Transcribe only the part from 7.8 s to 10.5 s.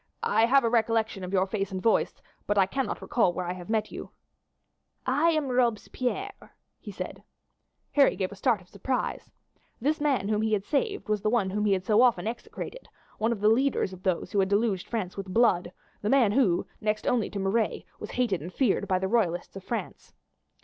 Harry gave a start of surprise. This man whom